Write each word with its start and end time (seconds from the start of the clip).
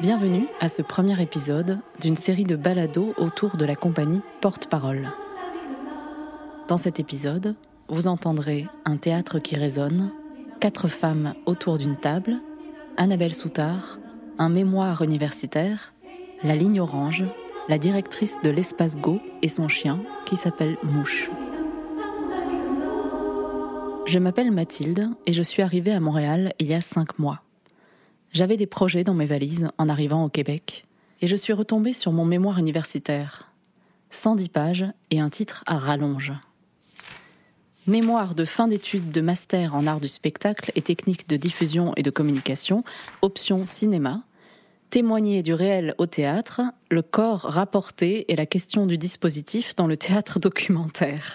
Bienvenue 0.00 0.46
à 0.60 0.68
ce 0.68 0.82
premier 0.82 1.20
épisode 1.22 1.78
d'une 2.00 2.16
série 2.16 2.44
de 2.44 2.56
balados 2.56 3.14
autour 3.16 3.56
de 3.56 3.64
la 3.64 3.74
compagnie 3.74 4.20
Porte-Parole. 4.40 5.08
Dans 6.68 6.76
cet 6.76 7.00
épisode, 7.00 7.54
vous 7.88 8.08
entendrez 8.08 8.66
un 8.84 8.96
théâtre 8.96 9.38
qui 9.38 9.56
résonne, 9.56 10.10
quatre 10.60 10.88
femmes 10.88 11.34
autour 11.46 11.78
d'une 11.78 11.96
table, 11.96 12.40
Annabelle 12.96 13.34
Soutard, 13.34 13.98
un 14.38 14.48
mémoire 14.48 15.02
universitaire, 15.02 15.92
la 16.42 16.56
ligne 16.56 16.80
orange, 16.80 17.24
la 17.68 17.78
directrice 17.78 18.38
de 18.42 18.50
l'espace 18.50 18.96
Go 18.96 19.20
et 19.42 19.48
son 19.48 19.68
chien 19.68 20.00
qui 20.26 20.36
s'appelle 20.36 20.76
Mouche. 20.82 21.30
Je 24.06 24.18
m'appelle 24.18 24.50
Mathilde 24.50 25.10
et 25.26 25.32
je 25.32 25.42
suis 25.42 25.62
arrivée 25.62 25.92
à 25.92 26.00
Montréal 26.00 26.52
il 26.58 26.66
y 26.66 26.74
a 26.74 26.80
cinq 26.80 27.18
mois. 27.18 27.43
J'avais 28.34 28.58
des 28.58 28.66
projets 28.66 29.04
dans 29.04 29.14
mes 29.14 29.24
valises 29.24 29.68
en 29.78 29.88
arrivant 29.88 30.24
au 30.24 30.28
Québec 30.28 30.84
et 31.22 31.26
je 31.26 31.36
suis 31.36 31.54
retombée 31.54 31.94
sur 31.94 32.12
mon 32.12 32.26
mémoire 32.26 32.58
universitaire. 32.58 33.52
110 34.10 34.48
pages 34.50 34.84
et 35.10 35.20
un 35.20 35.30
titre 35.30 35.64
à 35.66 35.78
rallonge. 35.78 36.32
Mémoire 37.86 38.34
de 38.34 38.44
fin 38.44 38.68
d'études 38.68 39.10
de 39.10 39.20
master 39.22 39.74
en 39.74 39.86
art 39.86 40.00
du 40.00 40.08
spectacle 40.08 40.70
et 40.74 40.82
techniques 40.82 41.28
de 41.28 41.36
diffusion 41.36 41.92
et 41.96 42.02
de 42.02 42.10
communication, 42.10 42.84
option 43.22 43.64
cinéma, 43.64 44.24
témoigner 44.90 45.42
du 45.42 45.54
réel 45.54 45.94
au 45.98 46.06
théâtre, 46.06 46.60
le 46.90 47.00
corps 47.00 47.40
rapporté 47.40 48.30
et 48.30 48.36
la 48.36 48.46
question 48.46 48.84
du 48.84 48.98
dispositif 48.98 49.74
dans 49.76 49.86
le 49.86 49.96
théâtre 49.96 50.38
documentaire. 50.38 51.34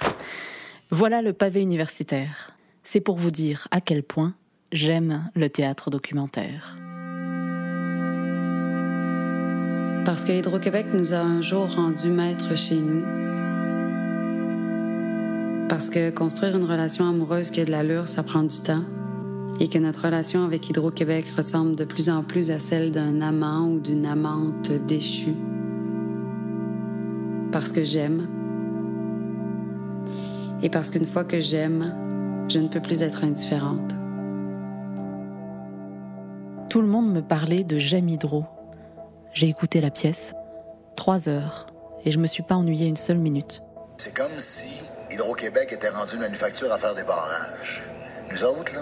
Voilà 0.91 1.21
le 1.21 1.33
pavé 1.33 1.61
universitaire 1.61 2.55
c'est 2.89 3.01
pour 3.01 3.17
vous 3.17 3.29
dire 3.29 3.67
à 3.69 3.81
quel 3.81 4.01
point 4.01 4.33
j'aime 4.71 5.29
le 5.35 5.47
théâtre 5.47 5.91
documentaire. 5.91 6.75
Parce 10.09 10.25
que 10.25 10.31
Hydro-Québec 10.31 10.87
nous 10.91 11.13
a 11.13 11.19
un 11.19 11.39
jour 11.39 11.71
rendu 11.75 12.09
maîtres 12.09 12.57
chez 12.57 12.77
nous. 12.77 13.03
Parce 15.69 15.91
que 15.91 16.09
construire 16.09 16.57
une 16.57 16.63
relation 16.63 17.07
amoureuse 17.07 17.51
qui 17.51 17.61
a 17.61 17.65
de 17.65 17.69
l'allure, 17.69 18.07
ça 18.07 18.23
prend 18.23 18.41
du 18.41 18.59
temps. 18.59 18.81
Et 19.59 19.67
que 19.67 19.77
notre 19.77 20.05
relation 20.05 20.43
avec 20.43 20.67
Hydro-Québec 20.67 21.25
ressemble 21.37 21.75
de 21.75 21.83
plus 21.83 22.09
en 22.09 22.23
plus 22.23 22.49
à 22.49 22.57
celle 22.57 22.89
d'un 22.89 23.21
amant 23.21 23.67
ou 23.67 23.79
d'une 23.79 24.07
amante 24.07 24.71
déchue. 24.87 25.35
Parce 27.51 27.71
que 27.71 27.83
j'aime. 27.83 28.27
Et 30.63 30.71
parce 30.71 30.89
qu'une 30.89 31.05
fois 31.05 31.23
que 31.23 31.39
j'aime, 31.39 31.93
je 32.47 32.57
ne 32.57 32.67
peux 32.67 32.81
plus 32.81 33.03
être 33.03 33.23
indifférente. 33.23 33.91
Tout 36.67 36.81
le 36.81 36.87
monde 36.87 37.13
me 37.13 37.21
parlait 37.21 37.63
de 37.63 37.77
J'aime 37.77 38.09
Hydro. 38.09 38.45
J'ai 39.33 39.47
écouté 39.47 39.79
la 39.79 39.91
pièce, 39.91 40.33
trois 40.95 41.29
heures, 41.29 41.67
et 42.03 42.11
je 42.11 42.17
me 42.17 42.27
suis 42.27 42.43
pas 42.43 42.55
ennuyée 42.55 42.87
une 42.87 42.97
seule 42.97 43.19
minute. 43.19 43.61
C'est 43.97 44.15
comme 44.15 44.37
si 44.37 44.81
Hydro-Québec 45.11 45.71
était 45.71 45.89
rendu 45.89 46.15
une 46.15 46.21
manufacture 46.21 46.71
à 46.71 46.77
faire 46.77 46.95
des 46.95 47.03
barrages. 47.03 47.83
Nous 48.31 48.43
autres, 48.43 48.75
là, 48.75 48.81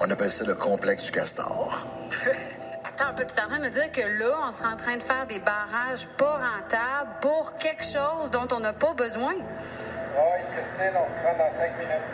on 0.00 0.10
appelle 0.10 0.30
ça 0.30 0.44
le 0.44 0.54
complexe 0.54 1.04
du 1.06 1.10
castor. 1.10 1.86
Attends 2.84 3.10
un 3.10 3.14
peu, 3.14 3.24
tu 3.24 3.34
es 3.34 3.40
en 3.42 3.46
train 3.46 3.58
de 3.58 3.64
me 3.64 3.70
dire 3.70 3.90
que 3.90 4.00
là, 4.00 4.36
on 4.48 4.52
sera 4.52 4.72
en 4.72 4.76
train 4.76 4.96
de 4.96 5.02
faire 5.02 5.26
des 5.26 5.40
barrages 5.40 6.06
pas 6.16 6.36
rentables 6.36 7.10
pour 7.20 7.54
quelque 7.54 7.84
chose 7.84 8.30
dont 8.30 8.46
on 8.54 8.60
n'a 8.60 8.72
pas 8.72 8.94
besoin? 8.94 9.34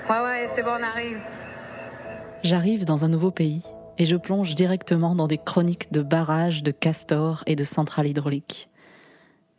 Ouais, 0.08 0.20
ouais, 0.20 0.46
c'est 0.48 0.62
bon, 0.62 0.70
on 0.78 0.82
arrive. 0.82 1.20
J'arrive 2.42 2.86
dans 2.86 3.04
un 3.04 3.08
nouveau 3.08 3.30
pays 3.30 3.62
et 4.00 4.06
je 4.06 4.16
plonge 4.16 4.54
directement 4.54 5.14
dans 5.14 5.26
des 5.26 5.36
chroniques 5.36 5.92
de 5.92 6.00
barrages, 6.00 6.62
de 6.62 6.70
castors 6.70 7.44
et 7.46 7.54
de 7.54 7.64
centrales 7.64 8.06
hydrauliques. 8.06 8.70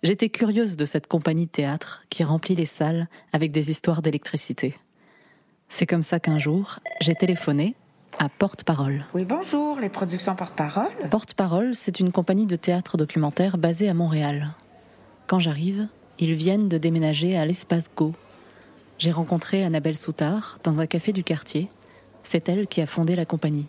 J'étais 0.02 0.30
curieuse 0.30 0.78
de 0.78 0.86
cette 0.86 1.06
compagnie 1.06 1.46
de 1.46 1.52
théâtre 1.52 2.06
qui 2.10 2.24
remplit 2.24 2.56
les 2.56 2.66
salles 2.66 3.08
avec 3.34 3.52
des 3.52 3.70
histoires 3.70 4.02
d'électricité. 4.02 4.76
C'est 5.70 5.86
comme 5.86 6.02
ça 6.02 6.20
qu'un 6.20 6.40
jour, 6.40 6.80
j'ai 7.02 7.14
téléphoné 7.14 7.76
à 8.18 8.30
Porte-Parole. 8.30 9.06
Oui, 9.14 9.26
bonjour, 9.26 9.80
les 9.80 9.90
productions 9.90 10.36
Porte-Parole. 10.36 10.90
Porte-Parole, 11.12 11.76
c'est 11.76 12.00
une 12.00 12.12
compagnie 12.12 12.48
de 12.48 12.56
théâtre 12.56 12.98
documentaire 12.98 13.60
basée 13.60 13.90
à 13.90 13.94
Montréal. 13.94 14.50
Quand 15.28 15.38
j'arrive, 15.38 15.88
ils 16.18 16.34
viennent 16.34 16.68
de 16.68 16.80
déménager 16.80 17.38
à 17.38 17.46
l'Espace 17.46 17.92
Go, 17.96 18.16
j'ai 18.98 19.12
rencontré 19.12 19.64
Annabelle 19.64 19.98
Soutard 19.98 20.58
dans 20.64 20.82
un 20.82 20.88
café 20.88 21.14
du 21.14 21.24
quartier. 21.24 21.70
C'est 22.24 22.50
elle 22.50 22.66
qui 22.66 22.82
a 22.82 22.88
fondé 22.88 23.16
la 23.16 23.26
compagnie. 23.26 23.68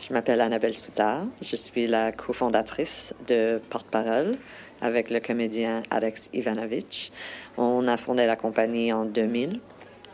Je 0.00 0.14
m'appelle 0.14 0.40
Annabelle 0.40 0.72
Soutard. 0.72 1.24
Je 1.42 1.56
suis 1.56 1.86
la 1.86 2.10
cofondatrice 2.10 3.12
de 3.26 3.60
Porte-Parole 3.68 4.38
avec 4.80 5.10
le 5.10 5.20
comédien 5.20 5.82
Alex 5.90 6.30
Ivanovich. 6.32 7.12
On 7.58 7.86
a 7.86 7.98
fondé 7.98 8.24
la 8.24 8.36
compagnie 8.36 8.94
en 8.94 9.04
2000 9.04 9.60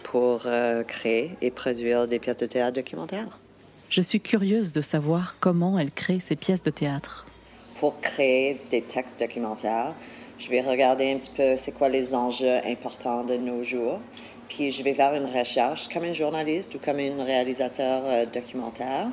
pour 0.02 0.42
euh, 0.46 0.82
créer 0.82 1.30
et 1.40 1.52
produire 1.52 2.08
des 2.08 2.18
pièces 2.18 2.38
de 2.38 2.46
théâtre 2.46 2.74
documentaires. 2.74 3.38
Je 3.88 4.00
suis 4.00 4.20
curieuse 4.20 4.72
de 4.72 4.80
savoir 4.80 5.36
comment 5.38 5.78
elle 5.78 5.92
crée 5.92 6.18
ces 6.18 6.34
pièces 6.34 6.64
de 6.64 6.70
théâtre. 6.70 7.24
Pour 7.78 8.00
créer 8.00 8.60
des 8.72 8.82
textes 8.82 9.20
documentaires, 9.20 9.94
je 10.40 10.48
vais 10.48 10.62
regarder 10.62 11.12
un 11.12 11.18
petit 11.18 11.30
peu 11.30 11.56
c'est 11.56 11.72
quoi 11.72 11.88
les 11.88 12.12
enjeux 12.12 12.58
importants 12.66 13.22
de 13.22 13.36
nos 13.36 13.62
jours. 13.62 14.00
Puis 14.48 14.72
je 14.72 14.82
vais 14.82 14.94
faire 14.94 15.14
une 15.14 15.26
recherche 15.26 15.88
comme 15.88 16.04
un 16.04 16.12
journaliste 16.12 16.74
ou 16.74 16.78
comme 16.78 16.98
un 16.98 17.22
réalisateur 17.22 18.02
euh, 18.04 18.26
documentaire. 18.26 19.08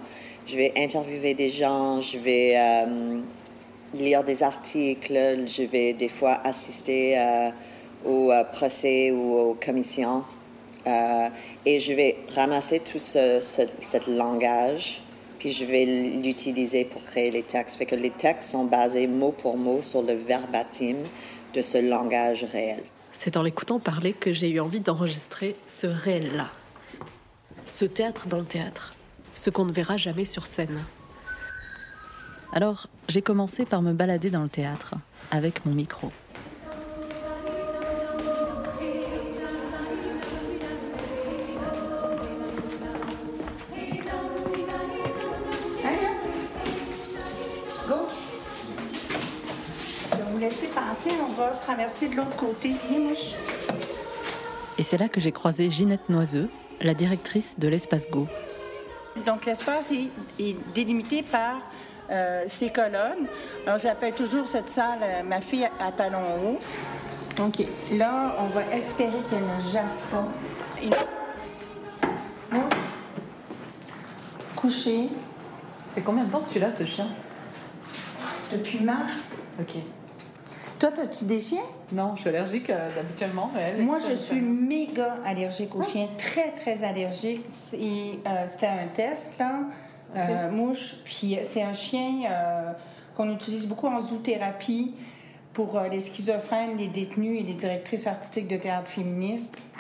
Je 0.46 0.58
vais 0.58 0.74
interviewer 0.76 1.34
des 1.34 1.50
gens, 1.50 2.02
je 2.02 2.18
vais 2.18 2.56
euh, 2.58 3.20
lire 3.94 4.24
des 4.24 4.44
articles, 4.44 5.48
je 5.48 5.64
vais 5.64 5.94
des 5.94 6.09
fois 6.09 6.40
assister 6.44 7.18
euh, 7.18 7.50
au 8.06 8.31
procès 8.52 9.12
ou 9.12 9.38
aux 9.38 9.54
commissions. 9.54 10.24
et 11.66 11.80
je 11.80 11.94
vais 11.94 12.18
ramasser 12.36 12.81
tout 12.81 13.00
ce, 13.00 13.40
ce, 13.40 14.12
langage, 14.12 15.02
puis 15.40 15.54
je 15.54 15.64
vais 15.64 15.86
l'utiliser 15.86 16.84
pour 16.84 17.02
créer 17.04 17.31
les 17.31 17.44
textes. 17.44 17.78
Fait 17.78 17.86
que 17.86 17.96
les 17.96 18.10
textes 18.10 18.52
sont 18.52 18.66
basés 18.66 19.08
mot 19.08 19.31
pour 19.31 19.56
mot 19.56 19.81
sur 19.81 20.02
le 20.02 20.14
verbatim 20.14 20.98
de 21.54 21.62
ce 21.62 21.78
langage 21.78 22.44
réel. 22.44 22.84
C'est 23.12 23.38
en 23.38 23.44
l'écoutant 23.44 23.80
parler 23.80 24.12
que 24.12 24.34
j'ai 24.34 24.50
eu 24.50 24.60
envie 24.60 24.81
d'enregistrer 24.81 25.56
ce 25.68 25.88
réel-là. 25.88 26.48
Ce 27.68 27.86
théâtre 27.86 28.28
dans 28.28 28.40
le 28.40 28.46
théâtre. 28.46 28.96
Ce 29.34 29.50
qu'on 29.50 29.66
ne 29.66 29.72
verra 29.72 29.98
jamais 29.98 30.26
sur 30.26 30.46
scène. 30.46 30.84
Alors, 32.54 32.88
j'ai 33.10 33.22
commencé 33.22 33.66
par 33.66 33.82
me 33.82 33.94
balader 33.94 34.30
dans 34.30 34.44
le 34.44 34.50
théâtre, 34.50 34.94
avec 35.32 35.66
mon 35.66 35.74
micro. 35.74 36.12
on 51.22 51.34
va 51.34 51.50
traverser 51.50 52.10
de 52.10 52.16
l'autre 52.16 52.36
côté. 52.36 52.76
Et 54.78 54.84
c'est 54.84 54.98
là 54.98 55.10
que 55.10 55.20
j'ai 55.20 55.32
croisé 55.32 55.70
Ginette 55.70 56.10
Noiseux, 56.10 56.50
la 56.82 56.94
directrice 56.94 57.60
de 57.60 57.68
l'espace 57.68 58.10
Go. 58.10 58.28
Donc 59.25 59.46
l'espace 59.46 59.91
est, 59.91 60.56
délimité 60.74 61.24
par 61.24 61.57
euh, 62.12 62.44
ces 62.47 62.72
colonnes. 62.72 63.28
Alors 63.66 63.79
j'appelle 63.79 64.13
toujours 64.13 64.47
cette 64.47 64.69
salle 64.69 65.00
euh, 65.01 65.24
ma 65.24 65.40
fille 65.40 65.69
à, 65.79 65.91
talons 65.91 66.35
hauts. 66.44 66.59
OK. 67.44 67.66
Là, 67.94 68.35
on 68.40 68.46
va 68.47 68.62
espérer 68.75 69.18
qu'elle 69.29 69.41
ne 69.41 69.72
jappe 69.72 70.12
pas. 70.12 70.28
Couché. 74.56 75.10
Ça 75.88 75.95
fait 75.95 76.01
combien 76.01 76.24
de 76.24 76.31
temps 76.31 76.42
que 76.42 76.54
tu 76.54 76.59
l'as, 76.59 76.71
ce 76.71 76.86
chien? 76.86 77.07
Depuis 78.51 78.80
mars. 78.80 79.42
OK. 79.59 79.75
Toi, 80.83 80.91
as-tu 81.01 81.24
des 81.24 81.39
chiens? 81.39 81.63
Non, 81.94 82.13
je 82.18 82.19
suis 82.19 82.30
allergique 82.30 82.69
euh, 82.69 82.89
habituellement. 83.00 83.50
Moi, 83.80 84.00
je 84.00 84.15
suis 84.15 84.41
méga 84.41 85.15
allergique 85.24 85.74
aux 85.77 85.81
ah. 85.81 85.88
chiens, 85.89 86.09
très, 86.18 86.51
très 86.51 86.83
allergique. 86.83 87.45
Euh, 87.45 88.45
c'était 88.47 88.68
un 88.68 88.88
test, 88.94 89.30
là, 89.39 89.62
euh, 90.18 90.51
mouche. 90.51 90.95
Puis 91.06 91.39
c'est 91.45 91.62
un 91.62 91.71
chien 91.71 92.24
qu'on 93.15 93.33
utilise 93.33 93.65
beaucoup 93.65 93.88
en 93.88 94.01
zoothérapie 94.01 94.94
pour 95.53 95.80
les 95.89 96.01
schizophrènes, 96.01 96.75
les 96.75 96.88
détenus 96.88 97.39
et 97.39 97.44
les 97.44 97.53
directrices 97.53 98.06
artistiques 98.06 98.50
de 98.50 98.57
théâtre 98.57 98.89
féministe. 98.89 99.63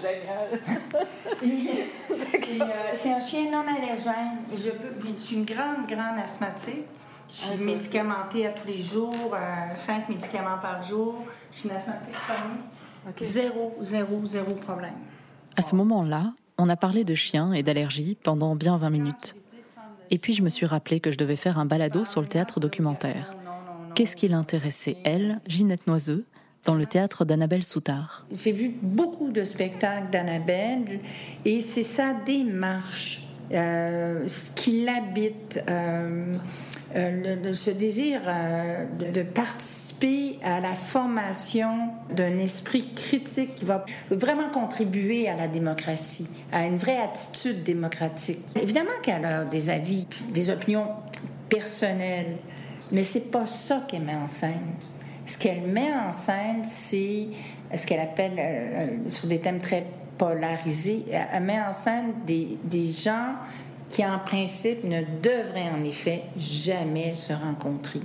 Génial. 0.00 0.60
c'est 2.94 3.12
un 3.12 3.20
chien 3.20 3.50
non 3.50 3.64
allergène. 3.66 4.38
je, 4.52 4.70
peux, 4.70 4.94
je 5.18 5.20
suis 5.20 5.34
une 5.34 5.44
grande, 5.44 5.84
grande 5.88 6.20
asthmatique. 6.24 6.84
Je 7.28 7.34
suis 7.34 7.64
médicamentée 7.64 8.46
à 8.46 8.50
tous 8.50 8.66
les 8.66 8.80
jours, 8.80 9.34
euh, 9.34 9.74
cinq 9.74 10.08
médicaments 10.08 10.58
par 10.62 10.82
jour. 10.82 11.24
Je 11.50 11.58
suis 11.58 11.68
une 11.68 11.74
asthmatique 11.74 12.14
chronique. 12.14 13.20
Zéro, 13.20 13.76
zéro, 13.80 14.24
zéro 14.24 14.54
problème. 14.54 14.94
À 15.56 15.62
ce 15.62 15.74
moment-là, 15.74 16.34
on 16.58 16.68
a 16.68 16.76
parlé 16.76 17.04
de 17.04 17.14
chiens 17.14 17.52
et 17.52 17.62
d'allergies 17.62 18.16
pendant 18.22 18.54
bien 18.54 18.76
20 18.76 18.90
minutes. 18.90 19.36
Et 20.10 20.18
puis 20.18 20.34
je 20.34 20.42
me 20.42 20.48
suis 20.48 20.66
rappelé 20.66 21.00
que 21.00 21.10
je 21.10 21.18
devais 21.18 21.36
faire 21.36 21.58
un 21.58 21.66
balado 21.66 22.04
sur 22.04 22.20
le 22.20 22.26
théâtre 22.26 22.60
documentaire. 22.60 23.34
Qu'est-ce 23.94 24.14
qui 24.14 24.28
l'intéressait, 24.28 24.96
elle, 25.04 25.40
Ginette 25.46 25.86
Noiseux, 25.86 26.24
dans 26.64 26.74
le 26.74 26.86
théâtre 26.86 27.24
d'Annabelle 27.24 27.64
Soutard? 27.64 28.26
J'ai 28.30 28.52
vu 28.52 28.74
beaucoup 28.82 29.30
de 29.32 29.42
spectacles 29.42 30.10
d'Annabelle 30.10 31.00
et 31.44 31.60
c'est 31.60 31.82
sa 31.82 32.12
démarche, 32.12 33.22
euh, 33.52 34.26
ce 34.28 34.50
qui 34.50 34.84
l'habite. 34.84 35.60
Euh, 35.68 36.32
euh, 36.96 37.52
ce 37.52 37.70
désir 37.70 38.20
euh, 38.26 38.86
de, 39.12 39.22
participer 39.22 40.38
à 40.42 40.60
la 40.60 40.74
formation 40.74 41.90
d'un 42.10 42.38
esprit 42.38 42.94
critique 42.94 43.54
qui 43.56 43.64
va 43.66 43.84
vraiment 44.10 44.48
contribuer 44.48 45.28
à 45.28 45.36
la 45.36 45.46
démocratie, 45.46 46.26
à 46.52 46.64
une 46.64 46.78
vraie 46.78 46.96
attitude 46.96 47.62
démocratique. 47.62 48.40
Évidemment 48.60 48.98
qu'elle 49.02 49.24
a 49.26 49.44
des 49.44 49.68
avis, 49.68 50.06
des 50.30 50.50
opinions 50.50 50.88
personnelles, 51.50 52.36
mais 52.92 53.04
c'est 53.04 53.30
pas 53.30 53.46
ça 53.46 53.84
qu'elle 53.86 54.02
met 54.02 54.14
en 54.14 54.26
scène. 54.26 54.74
Ce 55.26 55.36
qu'elle 55.36 55.62
met 55.62 55.92
en 55.92 56.12
scène, 56.12 56.64
c'est 56.64 57.26
ce 57.74 57.86
qu'elle 57.86 58.00
appelle, 58.00 58.36
euh, 58.38 59.08
sur 59.08 59.28
des 59.28 59.40
thèmes 59.40 59.60
très 59.60 59.84
polarisés, 60.16 61.04
elle 61.10 61.42
met 61.42 61.60
en 61.60 61.72
scène 61.74 62.14
des 62.24 62.90
gens 62.90 63.34
qui 63.90 64.04
en 64.04 64.18
principe 64.18 64.84
ne 64.84 65.02
devraient 65.22 65.70
en 65.70 65.84
effet 65.84 66.22
jamais 66.38 67.14
se 67.14 67.32
rencontrer. 67.32 68.00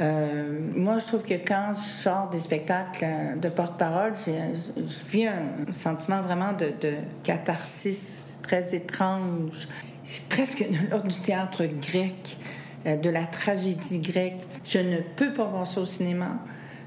Euh, 0.00 0.60
moi, 0.76 0.98
je 0.98 1.06
trouve 1.06 1.22
que 1.22 1.34
quand 1.34 1.72
je 1.74 2.02
sors 2.02 2.30
des 2.30 2.38
spectacles 2.38 3.06
de 3.40 3.48
porte-parole, 3.48 4.12
je 4.26 5.10
vis 5.10 5.26
un 5.26 5.72
sentiment 5.72 6.22
vraiment 6.22 6.52
de, 6.52 6.94
catharsis. 7.24 8.24
Très 8.42 8.74
étrange. 8.74 9.68
C'est 10.04 10.26
presque 10.28 10.60
de 10.66 10.90
l'ordre 10.90 11.08
du 11.08 11.20
théâtre 11.20 11.64
grec, 11.82 12.38
euh, 12.86 12.96
de 12.96 13.10
la 13.10 13.24
tragédie 13.24 13.98
grecque. 13.98 14.40
Je 14.64 14.78
ne 14.78 15.00
peux 15.16 15.34
pas 15.34 15.44
voir 15.44 15.66
ça 15.66 15.82
au 15.82 15.86
cinéma. 15.86 16.38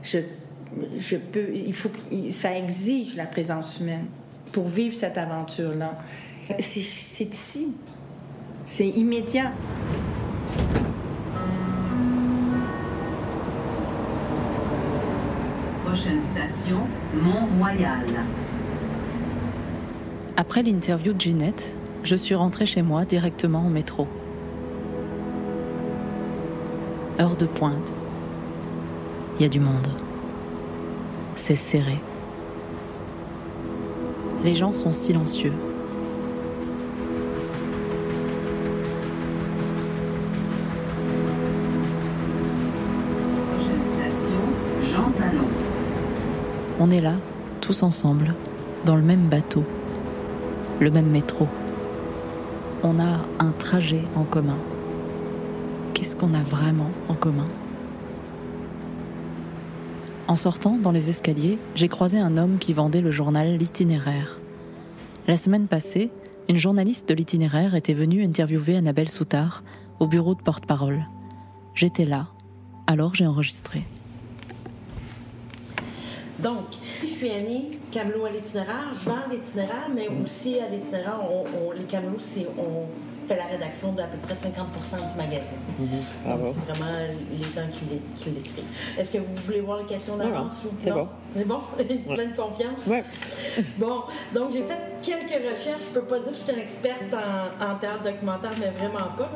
Je, 0.02 0.20
je 0.98 1.18
peux, 1.18 1.50
il 1.54 1.74
faut, 1.74 1.92
ça 2.32 2.58
exige 2.58 3.16
la 3.16 3.26
présence 3.26 3.80
humaine 3.80 4.06
pour 4.52 4.68
vivre 4.70 4.96
cette 4.96 5.20
aventure-là. 5.20 6.00
C'est 6.58 6.80
ici. 7.26 7.76
C'est 8.66 8.90
immédiat. 8.90 9.52
Prochaine 15.84 16.22
station, 16.22 16.78
Mont-Royal. 17.14 18.06
Après 20.38 20.64
l'interview 20.64 21.14
de 21.14 21.20
Ginette, 21.20 21.74
je 22.04 22.16
suis 22.16 22.36
rentrée 22.36 22.66
chez 22.66 22.82
moi 22.82 23.04
directement 23.04 23.66
au 23.66 23.70
métro. 23.70 24.08
Heure 27.20 27.36
de 27.36 27.46
pointe. 27.46 27.94
Il 29.38 29.44
y 29.44 29.46
a 29.46 29.50
du 29.50 29.60
monde. 29.60 29.88
C'est 31.36 31.56
serré. 31.56 31.98
Les 34.44 34.56
gens 34.56 34.72
sont 34.74 34.92
silencieux. 34.92 35.54
On 46.84 46.90
est 46.90 47.00
là, 47.00 47.14
tous 47.62 47.84
ensemble, 47.84 48.34
dans 48.86 48.96
le 48.96 49.04
même 49.04 49.30
bateau, 49.30 49.64
le 50.80 50.90
même 50.90 51.12
métro. 51.12 51.48
On 52.82 53.00
a 53.00 53.28
un 53.38 53.52
trajet 53.52 54.02
en 54.16 54.24
commun. 54.24 54.58
Qu'est-ce 55.94 56.16
qu'on 56.16 56.34
a 56.34 56.42
vraiment 56.42 56.90
en 57.08 57.14
commun? 57.14 57.46
En 60.28 60.36
sortant 60.36 60.76
dans 60.76 60.92
les 60.92 61.12
escaliers, 61.12 61.60
j'ai 61.76 61.88
croisé 61.88 62.18
un 62.18 62.36
homme 62.36 62.58
qui 62.58 62.74
vendait 62.74 63.02
le 63.02 63.12
journal 63.12 63.58
L'itinéraire. 63.58 64.40
La 65.28 65.38
semaine 65.38 65.68
passée, 65.68 66.10
une 66.50 66.58
journaliste 66.58 67.08
de 67.08 67.14
l'itinéraire 67.14 67.76
était 67.76 67.94
venue 67.94 68.24
interviewer 68.24 68.78
Annabelle 68.78 69.10
Soutard 69.10 69.62
au 70.00 70.08
bureau 70.08 70.34
de 70.34 70.42
porte-parole. 70.42 71.06
J'étais 71.76 72.06
là, 72.06 72.30
alors 72.88 73.14
j'ai 73.14 73.28
enregistré. 73.28 73.86
Donc, 76.42 76.66
je 77.02 77.08
suis 77.08 77.30
Annie, 77.30 77.80
camelot 77.92 78.26
à 78.26 78.32
l'itinéraire. 78.32 78.90
Je 78.94 79.10
vends 79.10 79.28
l'itinéraire, 79.30 79.88
mais 79.94 80.08
aussi 80.24 80.60
à 80.60 80.70
l'itinéraire, 80.70 81.20
on, 81.30 81.72
les 81.72 81.84
camelots, 81.84 82.20
c'est, 82.20 82.48
on 82.58 82.86
fait 83.28 83.38
la 83.38 83.46
rédaction 83.46 83.92
d'à 83.92 84.06
peu 84.06 84.18
près 84.18 84.34
50% 84.34 85.12
du 85.12 85.18
magazine. 85.18 85.58
Mhm. 85.80 85.88
Ah 86.26 86.36
c'est 86.48 86.74
vraiment 86.74 86.92
les 87.32 87.44
gens 87.44 87.68
qui, 87.72 88.30
l'écrivent. 88.32 88.64
Est-ce 88.98 89.12
que 89.12 89.20
vous 89.20 89.36
voulez 89.46 89.62
voir 89.62 89.80
les 89.80 89.86
questions 89.86 90.18
d'avance? 90.18 90.64
C'est 90.80 90.92
bon. 90.92 91.08
C'est 91.32 91.48
bon? 91.48 91.60
Plein 91.78 92.28
de 92.28 92.36
confiance? 92.36 92.82
Oui. 92.88 92.98
bon, 93.78 94.02
donc 94.34 94.52
j'ai 94.54 94.64
fait 94.64 94.80
quelques 95.02 95.44
recherches. 95.44 95.84
Je 95.90 96.00
peux 96.00 96.06
pas 96.06 96.20
dire 96.20 96.32
que 96.32 96.38
je 96.38 96.44
suis 96.44 96.54
une 96.54 96.60
experte 96.60 97.14
en, 97.14 97.76
théâtre 97.76 98.04
documentaire, 98.04 98.52
mais 98.60 98.72
vraiment 98.72 99.12
pas. 99.16 99.30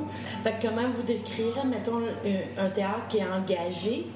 Fait 0.44 0.56
comment 0.62 0.90
vous 0.94 1.04
décrirez, 1.04 1.68
mettons, 1.68 2.02
un 2.58 2.70
théâtre 2.70 3.08
qui 3.10 3.20
est 3.20 3.28
engagé 3.28 4.08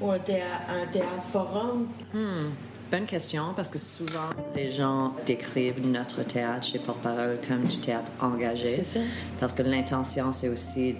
ou 0.00 0.10
un 0.10 0.18
théâtre, 0.18 1.22
forum? 1.32 1.86
Hmm. 2.12 2.50
Bonne 2.90 3.06
question, 3.06 3.52
parce 3.54 3.70
que 3.70 3.78
souvent, 3.78 4.30
les 4.56 4.72
gens 4.72 5.14
décrivent 5.24 5.86
notre 5.86 6.24
théâtre 6.24 6.66
chez 6.66 6.80
Porte-Parole 6.80 7.38
comme 7.46 7.62
du 7.64 7.78
théâtre 7.78 8.10
engagé. 8.20 8.66
C'est 8.66 8.98
ça. 8.98 9.00
Parce 9.38 9.54
que 9.54 9.62
l'intention, 9.62 10.32
c'est 10.32 10.48
aussi 10.48 10.96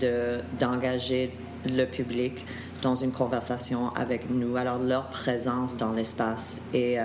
d'engager 0.61 1.33
le 1.67 1.85
public 1.87 2.47
dans 2.81 2.95
une 2.95 3.11
conversation 3.11 3.93
avec 3.95 4.31
nous. 4.31 4.57
Alors, 4.57 4.79
leur 4.79 5.09
présence 5.09 5.77
dans 5.77 5.91
l'espace 5.93 6.61
est 6.73 6.99
euh, 6.99 7.05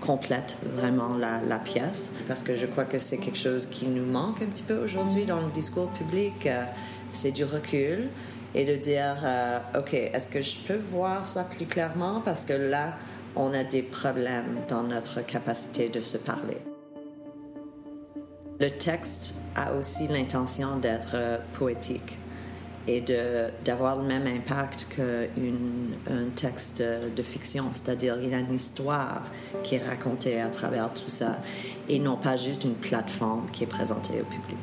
complète 0.00 0.56
vraiment 0.76 1.14
la, 1.16 1.40
la, 1.46 1.58
pièce, 1.58 2.10
parce 2.26 2.42
que 2.42 2.56
je 2.56 2.64
crois 2.64 2.84
que 2.84 2.98
c'est 2.98 3.18
quelque 3.18 3.38
chose 3.38 3.66
qui 3.66 3.86
nous 3.86 4.04
manque 4.06 4.40
un 4.42 4.46
petit 4.46 4.64
peu 4.64 4.82
aujourd'hui 4.82 5.26
dans 5.26 5.40
le 5.40 5.52
discours 5.52 5.90
public. 5.90 6.46
Euh, 6.46 6.64
c'est 7.12 7.32
du 7.32 7.44
recul 7.44 8.08
et 8.54 8.64
de 8.64 8.76
dire, 8.76 9.16
euh, 9.24 9.58
OK, 9.78 9.94
est-ce 9.94 10.28
que 10.28 10.40
je 10.40 10.58
peux 10.66 10.76
voir 10.76 11.24
ça 11.24 11.44
plus 11.44 11.66
clairement? 11.66 12.20
Parce 12.24 12.44
que 12.44 12.52
là, 12.52 12.94
on 13.34 13.52
a 13.54 13.64
des 13.64 13.82
problèmes 13.82 14.58
dans 14.68 14.82
notre 14.82 15.24
capacité 15.24 15.88
de 15.88 16.00
se 16.00 16.18
parler. 16.18 16.58
Le 18.60 18.70
texte 18.70 19.36
a 19.56 19.72
aussi 19.74 20.06
l'intention 20.06 20.76
d'être 20.76 21.12
euh, 21.14 21.38
poétique 21.54 22.18
et 22.86 23.02
d'avoir 23.64 23.96
le 23.96 24.02
même 24.02 24.26
impact 24.26 24.88
qu'un 24.96 26.24
texte 26.34 26.82
de 26.82 27.22
fiction, 27.22 27.66
c'est-à-dire 27.72 28.16
il 28.20 28.30
y 28.30 28.34
a 28.34 28.40
une 28.40 28.54
histoire 28.54 29.22
qui 29.62 29.76
est 29.76 29.86
racontée 29.86 30.40
à 30.40 30.48
travers 30.48 30.92
tout 30.92 31.08
ça 31.08 31.38
et 31.88 32.00
non 32.00 32.16
pas 32.16 32.36
juste 32.36 32.64
une 32.64 32.74
plateforme 32.74 33.48
qui 33.52 33.62
est 33.62 33.68
présentée 33.68 34.20
au 34.20 34.24
public. 34.24 34.58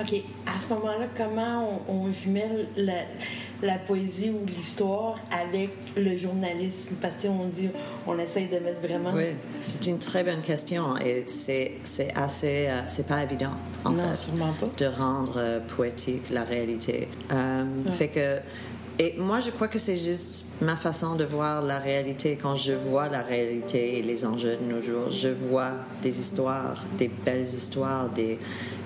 OK. 0.00 0.22
À 0.46 0.60
ce 0.60 0.74
moment-là, 0.74 1.06
comment 1.16 1.82
on, 1.88 2.10
jumelle 2.10 2.66
la, 2.76 3.78
poésie 3.78 4.30
ou 4.30 4.44
l'histoire 4.44 5.16
avec 5.30 5.70
le 5.96 6.16
journalisme? 6.16 6.94
Parce 7.00 7.16
qu'on 7.16 7.46
dit, 7.46 7.68
on 8.06 8.18
essaye 8.18 8.48
de 8.48 8.58
mettre 8.58 8.80
vraiment. 8.80 9.12
Oui, 9.14 9.36
c'est 9.60 9.86
une 9.86 9.98
très 9.98 10.24
bonne 10.24 10.42
question 10.42 10.96
et 10.98 11.24
c'est 11.26 11.78
assez. 12.14 12.66
Euh, 12.68 12.80
c'est 12.88 13.06
pas 13.06 13.22
évident, 13.22 13.52
en 13.84 13.90
non, 13.90 14.14
fait. 14.14 14.30
Pas. 14.36 14.84
De 14.84 14.86
rendre 14.86 15.34
euh, 15.36 15.60
poétique 15.60 16.30
la 16.30 16.44
réalité. 16.44 17.08
Euh, 17.32 17.64
Fait 17.92 18.08
que. 18.08 18.38
Et 18.96 19.16
moi, 19.18 19.40
je 19.40 19.50
crois 19.50 19.66
que 19.66 19.78
c'est 19.80 19.96
juste 19.96 20.44
ma 20.60 20.76
façon 20.76 21.16
de 21.16 21.24
voir 21.24 21.62
la 21.62 21.80
réalité. 21.80 22.38
Quand 22.40 22.54
je 22.54 22.72
vois 22.72 23.08
la 23.08 23.22
réalité 23.22 23.98
et 23.98 24.02
les 24.02 24.24
enjeux 24.24 24.56
de 24.56 24.72
nos 24.72 24.80
jours, 24.80 25.10
je 25.10 25.30
vois 25.30 25.72
des 26.00 26.20
histoires, 26.20 26.84
des 26.96 27.08
belles 27.08 27.42
histoires, 27.42 28.08
des, 28.10 28.38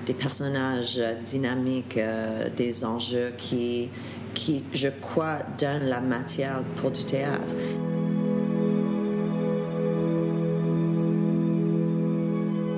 des 0.08 0.14
personnages 0.14 0.98
dynamiques, 1.22 1.98
euh, 1.98 2.48
des 2.56 2.86
enjeux 2.86 3.30
qui, 3.36 3.90
qui, 4.32 4.64
je 4.72 4.88
crois, 4.88 5.40
donnent 5.58 5.84
la 5.84 6.00
matière 6.00 6.62
pour 6.76 6.90
du 6.90 7.04
théâtre. 7.04 7.54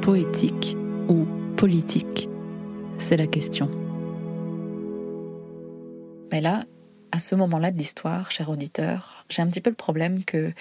Poétique 0.03 0.77
ou 1.09 1.25
politique 1.57 2.29
C'est 2.99 3.17
la 3.17 3.29
question. 3.29 3.71
Mais 6.33 6.41
là, 6.41 6.65
à 7.13 7.21
ce 7.21 7.37
moment-là 7.37 7.71
de 7.71 7.79
l'histoire, 7.79 8.33
cher 8.33 8.51
auditeur, 8.51 9.25
j'ai 9.29 9.41
un 9.41 9.47
petit 9.47 9.61
peu 9.61 9.71
le 9.71 9.77
problème 9.77 10.25
que 10.25 10.53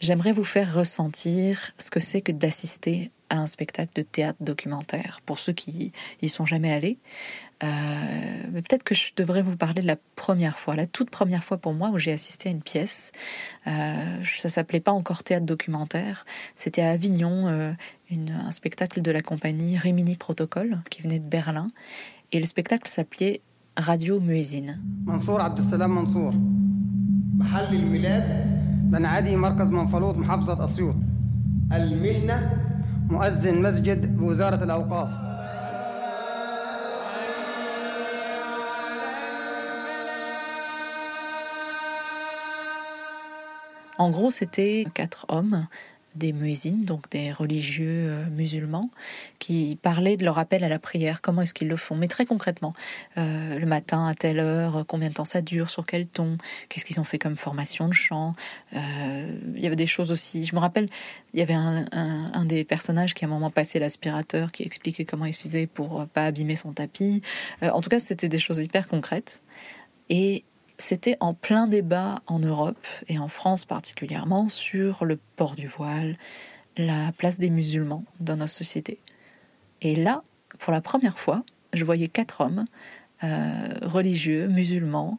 j'aimerais 0.00 0.32
vous 0.32 0.44
faire 0.44 0.74
ressentir 0.74 1.70
ce 1.78 1.92
que 1.92 2.00
c'est 2.00 2.22
que 2.22 2.32
d'assister 2.32 3.12
à 3.29 3.37
un 3.37 3.47
spectacle 3.47 3.91
de 3.95 4.01
théâtre 4.01 4.37
documentaire. 4.41 5.21
Pour 5.25 5.39
ceux 5.39 5.53
qui 5.53 5.91
y 6.21 6.29
sont 6.29 6.45
jamais 6.45 6.71
allés, 6.71 6.97
euh, 7.63 8.61
peut-être 8.61 8.83
que 8.83 8.93
je 8.93 9.11
devrais 9.15 9.41
vous 9.41 9.55
parler 9.55 9.81
de 9.81 9.87
la 9.87 9.95
première 10.15 10.57
fois, 10.59 10.75
la 10.75 10.87
toute 10.87 11.09
première 11.09 11.43
fois 11.43 11.57
pour 11.57 11.73
moi 11.73 11.89
où 11.89 11.97
j'ai 11.97 12.11
assisté 12.11 12.49
à 12.49 12.51
une 12.51 12.61
pièce. 12.61 13.11
Euh, 13.67 14.23
ça 14.23 14.49
s'appelait 14.49 14.81
pas 14.81 14.91
encore 14.91 15.23
théâtre 15.23 15.45
documentaire, 15.45 16.25
c'était 16.55 16.81
à 16.81 16.91
Avignon, 16.91 17.47
euh, 17.47 17.73
un 18.11 18.51
spectacle 18.51 19.01
de 19.01 19.11
la 19.11 19.21
compagnie 19.21 19.77
Rimini 19.77 20.15
Protocol 20.15 20.79
qui 20.89 21.01
venait 21.01 21.19
de 21.19 21.27
Berlin. 21.27 21.67
Et 22.31 22.39
le 22.39 22.45
spectacle 22.45 22.87
s'appelait 22.87 23.41
Radio 23.77 24.19
Muezzin. 24.19 24.77
منصور 25.05 25.41
عبد 25.41 25.59
السلام 25.59 25.95
منصور 25.95 26.33
محل 27.37 27.75
الميلاد 27.75 28.23
بنعادي 28.91 29.35
مركز 29.35 29.69
منفلوط 29.69 30.17
محافظة 30.17 30.65
أسيوط 30.65 30.95
المهنة 31.73 32.66
مؤذن 33.09 33.61
مسجد 33.61 34.17
بوزارة 34.17 34.63
الأوقاف 34.63 35.09
En 43.99 44.09
gros, 44.09 44.31
c'était 44.31 44.85
quatre 44.93 45.25
hommes, 45.29 45.67
des 46.18 46.32
muezzins, 46.32 46.84
donc 46.84 47.08
des 47.10 47.32
religieux 47.32 48.06
euh, 48.08 48.24
musulmans, 48.30 48.90
qui 49.38 49.78
parlaient 49.80 50.16
de 50.16 50.24
leur 50.24 50.38
appel 50.38 50.64
à 50.64 50.68
la 50.68 50.78
prière, 50.78 51.22
comment 51.22 51.42
est-ce 51.42 51.54
qu'ils 51.54 51.68
le 51.68 51.76
font, 51.76 51.96
mais 51.96 52.08
très 52.08 52.26
concrètement, 52.26 52.74
euh, 53.16 53.58
le 53.58 53.66
matin 53.66 54.06
à 54.06 54.14
telle 54.14 54.40
heure, 54.40 54.84
combien 54.86 55.08
de 55.08 55.14
temps 55.14 55.24
ça 55.24 55.40
dure, 55.40 55.70
sur 55.70 55.86
quel 55.86 56.06
ton, 56.06 56.36
qu'est-ce 56.68 56.84
qu'ils 56.84 57.00
ont 57.00 57.04
fait 57.04 57.18
comme 57.18 57.36
formation 57.36 57.88
de 57.88 57.94
chant? 57.94 58.34
Euh, 58.74 59.38
il 59.54 59.62
y 59.62 59.66
avait 59.66 59.76
des 59.76 59.86
choses 59.86 60.12
aussi, 60.12 60.44
je 60.44 60.54
me 60.54 60.60
rappelle, 60.60 60.88
il 61.34 61.40
y 61.40 61.42
avait 61.42 61.54
un, 61.54 62.44
des 62.44 62.64
personnages 62.64 63.14
qui 63.14 63.24
à 63.24 63.28
un 63.28 63.30
moment 63.30 63.50
passait 63.50 63.78
l'aspirateur, 63.78 64.52
qui 64.52 64.62
expliquait 64.62 65.04
comment 65.04 65.26
il 65.26 65.34
faisait 65.34 65.66
pour 65.66 66.06
pas 66.06 66.24
abîmer 66.24 66.56
son 66.56 66.72
tapis. 66.72 67.22
Euh, 67.62 67.70
en 67.70 67.80
tout 67.80 67.90
cas, 67.90 68.00
c'était 68.00 68.28
des 68.28 68.38
choses 68.38 68.58
hyper 68.58 68.88
concrètes. 68.88 69.42
Et 70.10 70.44
c'était 70.78 71.16
en 71.20 71.34
plein 71.34 71.66
débat 71.66 72.22
en 72.26 72.38
Europe 72.38 72.86
et 73.08 73.18
en 73.18 73.28
France 73.28 73.64
particulièrement 73.64 74.48
sur 74.48 75.04
le 75.04 75.18
port 75.36 75.56
du 75.56 75.66
voile, 75.66 76.16
la 76.76 77.12
place 77.12 77.38
des 77.38 77.50
musulmans 77.50 78.04
dans 78.20 78.36
notre 78.36 78.52
société. 78.52 79.00
Et 79.82 79.96
là, 79.96 80.22
pour 80.58 80.72
la 80.72 80.80
première 80.80 81.18
fois, 81.18 81.44
je 81.72 81.84
voyais 81.84 82.08
quatre 82.08 82.40
hommes 82.40 82.64
euh, 83.24 83.74
religieux, 83.82 84.46
musulmans, 84.48 85.16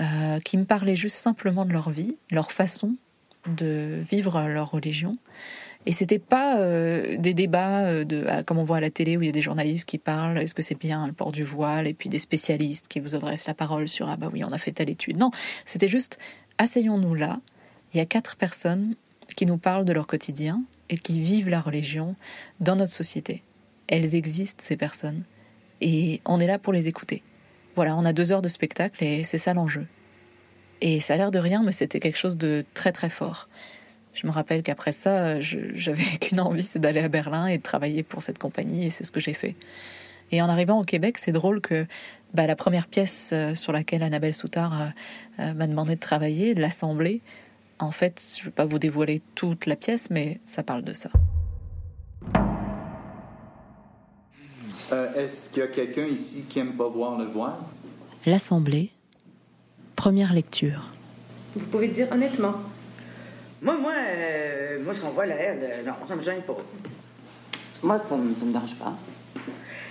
euh, 0.00 0.40
qui 0.40 0.56
me 0.56 0.64
parlaient 0.64 0.96
juste 0.96 1.16
simplement 1.16 1.64
de 1.64 1.72
leur 1.72 1.90
vie, 1.90 2.16
leur 2.30 2.50
façon 2.50 2.96
de 3.46 4.00
vivre 4.02 4.48
leur 4.48 4.70
religion. 4.70 5.12
Et 5.86 5.92
c'était 5.92 6.18
pas 6.18 6.58
euh, 6.58 7.16
des 7.18 7.34
débats 7.34 7.84
euh, 7.84 8.04
de, 8.04 8.42
comme 8.44 8.58
on 8.58 8.64
voit 8.64 8.78
à 8.78 8.80
la 8.80 8.90
télé 8.90 9.16
où 9.16 9.22
il 9.22 9.26
y 9.26 9.28
a 9.28 9.32
des 9.32 9.42
journalistes 9.42 9.84
qui 9.84 9.98
parlent, 9.98 10.38
est-ce 10.38 10.54
que 10.54 10.62
c'est 10.62 10.78
bien 10.78 11.06
le 11.06 11.12
port 11.12 11.30
du 11.30 11.44
voile, 11.44 11.86
et 11.86 11.94
puis 11.94 12.08
des 12.08 12.18
spécialistes 12.18 12.88
qui 12.88 13.00
vous 13.00 13.14
adressent 13.14 13.46
la 13.46 13.54
parole 13.54 13.88
sur 13.88 14.08
ah 14.08 14.16
bah 14.16 14.30
oui 14.32 14.42
on 14.44 14.52
a 14.52 14.58
fait 14.58 14.72
telle 14.72 14.88
étude. 14.88 15.18
Non, 15.18 15.30
c'était 15.64 15.88
juste 15.88 16.18
asseyons-nous 16.58 17.14
là. 17.14 17.40
Il 17.92 17.98
y 17.98 18.00
a 18.00 18.06
quatre 18.06 18.36
personnes 18.36 18.94
qui 19.36 19.46
nous 19.46 19.58
parlent 19.58 19.84
de 19.84 19.92
leur 19.92 20.06
quotidien 20.06 20.62
et 20.88 20.96
qui 20.96 21.20
vivent 21.20 21.48
la 21.48 21.60
religion 21.60 22.16
dans 22.60 22.76
notre 22.76 22.92
société. 22.92 23.42
Elles 23.86 24.14
existent 24.14 24.64
ces 24.64 24.76
personnes 24.76 25.24
et 25.80 26.20
on 26.24 26.40
est 26.40 26.46
là 26.46 26.58
pour 26.58 26.72
les 26.72 26.88
écouter. 26.88 27.22
Voilà, 27.76 27.96
on 27.96 28.04
a 28.04 28.12
deux 28.12 28.32
heures 28.32 28.42
de 28.42 28.48
spectacle 28.48 29.02
et 29.04 29.24
c'est 29.24 29.38
ça 29.38 29.52
l'enjeu. 29.52 29.86
Et 30.80 31.00
ça 31.00 31.14
a 31.14 31.16
l'air 31.16 31.30
de 31.30 31.38
rien, 31.38 31.62
mais 31.62 31.72
c'était 31.72 32.00
quelque 32.00 32.18
chose 32.18 32.36
de 32.36 32.64
très 32.74 32.92
très 32.92 33.10
fort. 33.10 33.48
Je 34.14 34.26
me 34.26 34.32
rappelle 34.32 34.62
qu'après 34.62 34.92
ça, 34.92 35.40
j'avais 35.40 36.04
qu'une 36.20 36.40
envie, 36.40 36.62
c'est 36.62 36.78
d'aller 36.78 37.00
à 37.00 37.08
Berlin 37.08 37.46
et 37.46 37.58
de 37.58 37.62
travailler 37.62 38.02
pour 38.02 38.22
cette 38.22 38.38
compagnie, 38.38 38.86
et 38.86 38.90
c'est 38.90 39.04
ce 39.04 39.12
que 39.12 39.20
j'ai 39.20 39.34
fait. 39.34 39.56
Et 40.32 40.40
en 40.40 40.48
arrivant 40.48 40.80
au 40.80 40.84
Québec, 40.84 41.18
c'est 41.18 41.32
drôle 41.32 41.60
que 41.60 41.86
bah, 42.32 42.46
la 42.46 42.56
première 42.56 42.86
pièce 42.86 43.30
euh, 43.32 43.54
sur 43.54 43.72
laquelle 43.72 44.02
Annabelle 44.02 44.34
Soutard 44.34 44.80
euh, 44.80 44.86
euh, 45.40 45.54
m'a 45.54 45.66
demandé 45.66 45.94
de 45.94 46.00
travailler, 46.00 46.54
de 46.54 46.60
l'assembler, 46.60 47.20
en 47.78 47.90
fait, 47.90 48.22
je 48.36 48.40
ne 48.40 48.44
vais 48.46 48.50
pas 48.52 48.64
vous 48.64 48.78
dévoiler 48.78 49.20
toute 49.34 49.66
la 49.66 49.76
pièce, 49.76 50.08
mais 50.10 50.40
ça 50.44 50.62
parle 50.62 50.82
de 50.82 50.92
ça. 50.92 51.10
Euh, 54.92 55.14
Est-ce 55.14 55.50
qu'il 55.50 55.60
y 55.60 55.62
a 55.62 55.68
quelqu'un 55.68 56.06
ici 56.06 56.44
qui 56.48 56.58
aime 56.58 56.74
pas 56.74 56.88
voir 56.88 57.18
le 57.18 57.24
voile? 57.24 57.54
L'assemblée, 58.26 58.90
première 59.96 60.32
lecture. 60.32 60.92
Vous 61.54 61.66
pouvez 61.66 61.88
dire 61.88 62.08
honnêtement. 62.12 62.54
Moi, 63.64 63.74
moi, 63.80 63.92
euh, 63.96 64.78
moi, 64.84 64.94
son 64.94 65.10
voile 65.10 65.32
à 65.32 65.36
elle, 65.36 65.58
euh, 65.62 65.82
non, 65.86 65.94
ça 66.06 66.14
me 66.14 66.22
gêne 66.22 66.42
pas. 66.42 66.56
Moi, 67.82 67.98
ça 67.98 68.16
me, 68.16 68.34
ça 68.34 68.44
me 68.44 68.52
dérange 68.52 68.76
pas. 68.76 68.92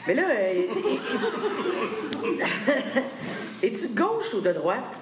Mais 0.08 0.14
là, 0.14 0.24
euh, 0.30 0.62
es-tu 3.64 3.88
de 3.90 3.96
gauche 4.00 4.34
ou 4.36 4.42
de 4.42 4.52
droite? 4.52 4.96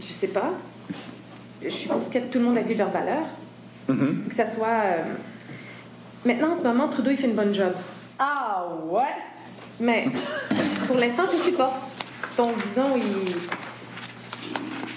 Je 0.00 0.06
sais 0.06 0.28
pas. 0.28 0.52
Je 1.62 1.68
suppose 1.68 2.08
que 2.08 2.18
tout 2.18 2.38
le 2.38 2.44
monde 2.44 2.58
a 2.58 2.62
vu 2.62 2.74
leur 2.74 2.90
valeur. 2.90 3.22
Que 3.86 4.32
ça 4.34 4.46
soit. 4.46 4.68
euh, 4.84 5.02
Maintenant, 6.24 6.52
en 6.52 6.54
ce 6.54 6.62
moment, 6.62 6.88
Trudeau, 6.88 7.10
il 7.10 7.16
fait 7.16 7.26
une 7.26 7.34
bonne 7.34 7.54
job. 7.54 7.72
Ah 8.18 8.66
ouais? 8.88 9.02
Mais 9.80 10.06
pour 10.86 10.96
l'instant, 10.96 11.24
je 11.30 11.36
suis 11.38 11.52
pas. 11.52 11.72
Donc, 12.36 12.56
disons, 12.62 12.96
il. 12.96 13.34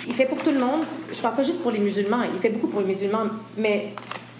Il 0.07 0.13
fait 0.13 0.25
pour 0.25 0.37
tout 0.39 0.51
le 0.51 0.59
monde. 0.59 0.81
Je 1.11 1.21
parle 1.21 1.35
pas 1.35 1.43
juste 1.43 1.61
pour 1.61 1.71
les 1.71 1.79
musulmans. 1.79 2.23
Il 2.33 2.39
fait 2.39 2.49
beaucoup 2.49 2.67
pour 2.67 2.81
les 2.81 2.87
musulmans. 2.87 3.25
Mais 3.57 3.93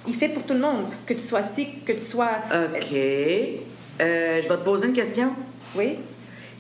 il 0.08 0.14
fait 0.14 0.30
pour 0.30 0.44
tout 0.44 0.54
le 0.54 0.60
monde. 0.60 0.86
Que 1.06 1.14
tu 1.14 1.22
sois 1.22 1.44
sikh, 1.44 1.86
que 1.86 1.94
tu 1.94 2.00
sois. 2.00 2.32
OK. 2.52 2.94
Euh, 2.94 4.42
je 4.42 4.48
vais 4.50 4.58
te 4.58 4.64
poser 4.64 4.88
une 4.88 4.94
question. 4.94 5.32
Oui? 5.76 5.96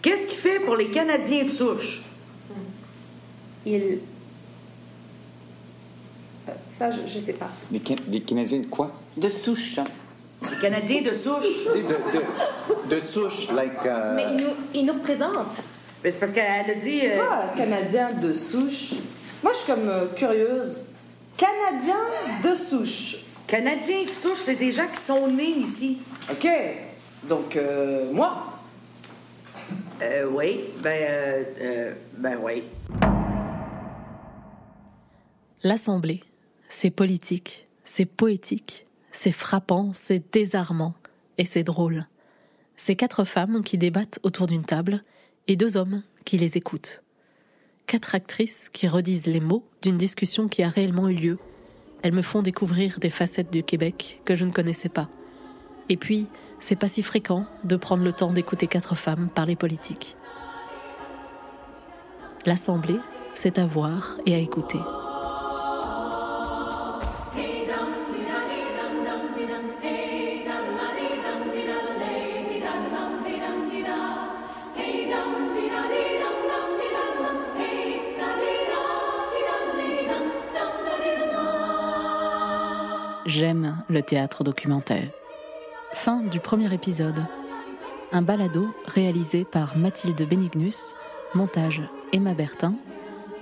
Qu'est-ce 0.01 0.27
qu'il 0.27 0.37
fait 0.37 0.59
pour 0.59 0.75
les 0.75 0.87
Canadiens 0.87 1.43
de 1.43 1.49
souche? 1.49 2.01
Il. 3.65 3.99
Euh, 6.47 6.51
Ça, 6.69 6.89
je, 6.91 6.99
je 7.11 7.19
sais 7.19 7.33
pas. 7.33 7.49
Les, 7.71 7.79
Can- 7.79 7.95
les 8.09 8.21
Canadiens 8.21 8.59
de 8.59 8.65
quoi? 8.67 8.91
De 9.17 9.29
souche. 9.29 9.77
hein. 9.79 9.85
Les 10.51 10.57
Canadiens 10.61 11.01
de 11.01 11.13
souche? 11.13 11.45
Tu 11.65 11.71
sais, 11.71 11.83
de, 11.83 12.89
de, 12.89 12.95
de 12.95 12.99
souche, 12.99 13.47
like. 13.53 13.85
euh, 13.85 14.13
Mais 14.15 14.25
il 14.31 14.43
nous, 14.45 14.53
il 14.73 14.85
nous 14.85 14.93
représente. 14.93 15.47
Ben, 16.03 16.11
c'est 16.11 16.19
parce 16.19 16.33
qu'elle 16.33 16.69
a 16.69 16.75
dit. 16.75 17.01
euh, 17.05 17.55
Canadien 17.55 18.11
de 18.11 18.33
souche. 18.33 18.93
Moi, 19.41 19.53
je 19.53 19.57
suis 19.59 19.67
comme 19.71 19.87
euh, 19.87 20.07
curieuse. 20.15 20.81
Canadien 21.37 21.95
de 22.43 22.55
souche. 22.55 23.17
Canadiens 23.47 24.03
de 24.03 24.09
souche, 24.09 24.39
c'est 24.39 24.55
des 24.55 24.71
gens 24.71 24.87
qui 24.87 24.99
sont 24.99 25.27
nés 25.27 25.49
ici. 25.57 25.99
OK. 26.29 26.47
Donc, 27.23 27.55
euh, 27.55 28.11
moi. 28.11 28.53
Euh, 30.01 30.25
oui. 30.29 30.61
Ben, 30.81 30.89
euh, 31.01 31.43
euh, 31.61 31.93
ben, 32.17 32.37
oui. 32.41 32.63
L'Assemblée, 35.63 36.21
c'est 36.67 36.89
politique, 36.89 37.67
c'est 37.83 38.05
poétique, 38.05 38.85
c'est 39.11 39.31
frappant, 39.31 39.91
c'est 39.93 40.33
désarmant 40.33 40.93
et 41.37 41.45
c'est 41.45 41.63
drôle. 41.63 42.07
C'est 42.75 42.97
quatre 42.97 43.23
femmes 43.23 43.63
qui 43.63 43.77
débattent 43.77 44.19
autour 44.23 44.47
d'une 44.47 44.65
table 44.65 45.05
et 45.47 45.55
deux 45.55 45.77
hommes 45.77 46.03
qui 46.25 46.37
les 46.37 46.57
écoutent. 46.57 47.03
Quatre 47.85 48.15
actrices 48.15 48.69
qui 48.69 48.87
redisent 48.87 49.27
les 49.27 49.39
mots 49.39 49.65
d'une 49.81 49.97
discussion 49.97 50.47
qui 50.47 50.63
a 50.63 50.69
réellement 50.69 51.09
eu 51.09 51.15
lieu. 51.15 51.37
Elles 52.01 52.13
me 52.13 52.21
font 52.21 52.41
découvrir 52.41 52.99
des 52.99 53.09
facettes 53.09 53.51
du 53.51 53.63
Québec 53.63 54.21
que 54.25 54.35
je 54.35 54.45
ne 54.45 54.51
connaissais 54.51 54.89
pas. 54.89 55.09
Et 55.89 55.97
puis, 55.97 56.27
c'est 56.59 56.77
pas 56.77 56.87
si 56.87 57.03
fréquent 57.03 57.45
de 57.65 57.75
prendre 57.75 58.03
le 58.03 58.13
temps 58.13 58.31
d'écouter 58.31 58.67
quatre 58.67 58.95
femmes 58.95 59.29
parler 59.29 59.55
politique. 59.55 60.15
L'Assemblée, 62.45 62.99
c'est 63.33 63.59
à 63.59 63.65
voir 63.65 64.17
et 64.25 64.35
à 64.35 64.37
écouter. 64.37 64.79
J'aime 83.35 83.83
le 83.89 84.03
théâtre 84.03 84.43
documentaire. 84.43 85.09
Fin 85.93 86.21
du 86.21 86.39
premier 86.39 86.71
épisode. 86.71 87.25
Un 88.11 88.21
balado 88.21 88.67
réalisé 88.85 89.43
par 89.43 89.75
Mathilde 89.75 90.21
Benignus, 90.29 90.93
montage 91.33 91.81
Emma 92.11 92.35
Bertin, 92.35 92.75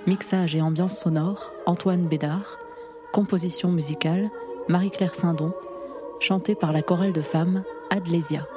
mixage 0.06 0.56
et 0.56 0.62
ambiance 0.62 0.98
sonore 0.98 1.52
Antoine 1.66 2.08
Bédard, 2.08 2.56
composition 3.12 3.70
musicale 3.70 4.30
Marie-Claire 4.66 5.14
Sindon, 5.14 5.52
chanté 6.20 6.54
par 6.54 6.72
la 6.72 6.80
chorale 6.80 7.12
de 7.12 7.20
femmes 7.20 7.62
Adlésia. 7.90 8.48